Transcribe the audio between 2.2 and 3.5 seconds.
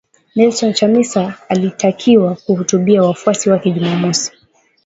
kuhutubia wafuasi